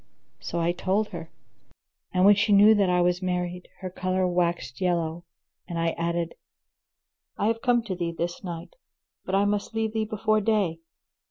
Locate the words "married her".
3.21-3.89